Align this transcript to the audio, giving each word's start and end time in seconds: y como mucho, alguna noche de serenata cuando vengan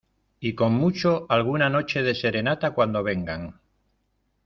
y 0.39 0.55
como 0.55 0.79
mucho, 0.79 1.27
alguna 1.29 1.69
noche 1.69 2.01
de 2.01 2.15
serenata 2.15 2.71
cuando 2.71 3.03
vengan 3.03 3.61